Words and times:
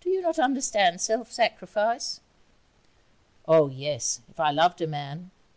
Do 0.00 0.10
you 0.10 0.20
not 0.20 0.40
understand 0.40 1.00
self 1.00 1.30
sacrifice?' 1.30 2.18
'Oh 3.46 3.68
yes, 3.68 4.20
if 4.28 4.40
I 4.40 4.50
loved 4.50 4.80
a 4.80 4.88
man.... 4.88 5.30